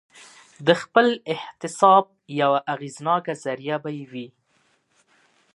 [0.67, 2.03] د خپل احتساب
[2.41, 4.27] یوه اغېزناکه ذریعه به یې وي.